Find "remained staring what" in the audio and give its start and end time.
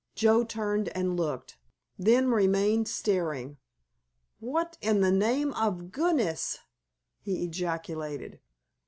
2.31-4.75